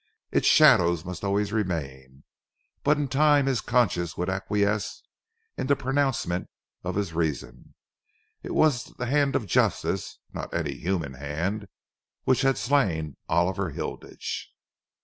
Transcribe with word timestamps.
Its 0.31 0.47
shadow 0.47 0.97
must 1.05 1.23
always 1.23 1.53
remain, 1.53 2.23
but 2.83 2.97
in 2.97 3.07
time 3.07 3.45
his 3.45 3.61
conscience 3.61 4.17
would 4.17 4.29
acquiesce 4.31 5.03
in 5.57 5.67
the 5.67 5.75
pronouncement 5.75 6.49
of 6.83 6.95
his 6.95 7.13
reason. 7.13 7.75
It 8.41 8.55
was 8.55 8.85
the 8.85 9.05
hand 9.05 9.35
of 9.35 9.45
justice, 9.45 10.17
not 10.33 10.51
any 10.55 10.73
human 10.73 11.13
hand, 11.13 11.67
which 12.23 12.41
had 12.41 12.57
slain 12.57 13.15
Oliver 13.29 13.69
Hilditch. 13.69 14.51